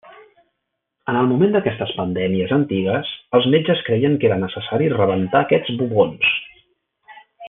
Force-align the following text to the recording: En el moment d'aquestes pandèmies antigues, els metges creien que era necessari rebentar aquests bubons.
En 1.11 1.17
el 1.19 1.27
moment 1.31 1.51
d'aquestes 1.55 1.91
pandèmies 1.99 2.53
antigues, 2.57 3.11
els 3.39 3.47
metges 3.55 3.83
creien 3.91 4.15
que 4.23 4.29
era 4.31 4.39
necessari 4.47 4.89
rebentar 4.95 5.43
aquests 5.45 5.77
bubons. 5.83 6.33